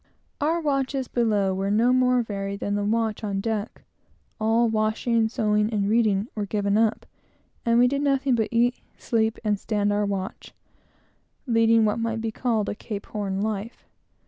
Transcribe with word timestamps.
Our 0.41 0.59
watches 0.59 1.07
below 1.07 1.53
were 1.53 1.69
no 1.69 1.93
more 1.93 2.23
varied 2.23 2.61
than 2.61 2.73
the 2.73 2.83
watch 2.83 3.23
on 3.23 3.39
deck. 3.39 3.83
All 4.39 4.67
washing, 4.67 5.29
sewing, 5.29 5.71
and 5.71 5.87
reading 5.87 6.27
was 6.33 6.47
given 6.47 6.75
up; 6.75 7.05
and 7.67 7.77
we 7.77 7.87
did 7.87 8.01
nothing 8.01 8.33
but 8.33 8.49
eat, 8.49 8.81
sleep, 8.97 9.37
and 9.43 9.59
stand 9.59 9.93
our 9.93 10.07
watch, 10.07 10.55
leading 11.45 11.85
what 11.85 11.99
might 11.99 12.19
be 12.19 12.31
called 12.31 12.67
a 12.67 12.73
Cape 12.73 13.05
Horn 13.05 13.41
life. 13.41 13.85